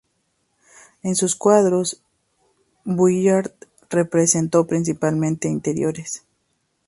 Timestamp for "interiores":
5.47-6.23